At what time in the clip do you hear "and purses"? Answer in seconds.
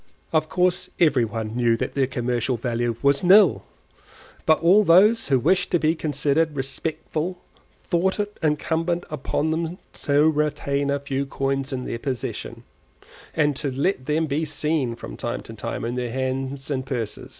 16.71-17.29